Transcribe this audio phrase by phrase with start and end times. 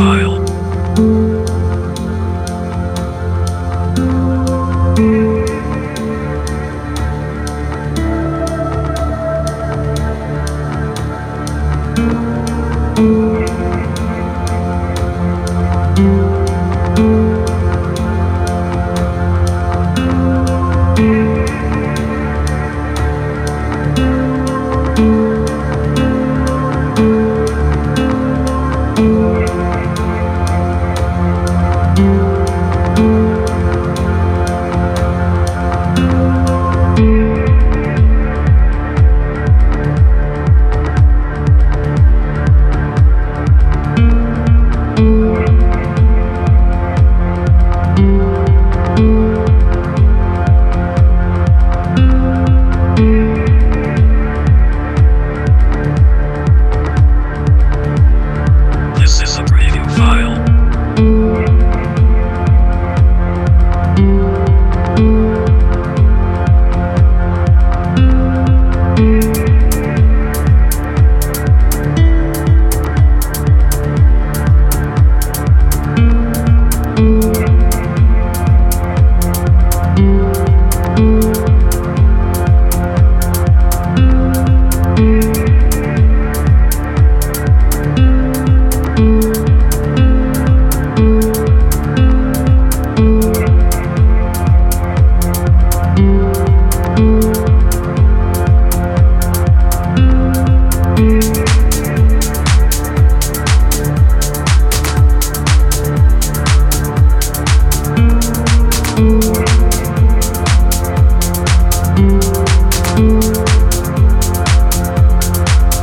[0.00, 0.29] smile.